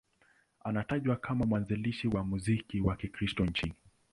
[0.59, 3.73] Anatajwa kama mwanzilishi wa muziki wa Kikristo nchini.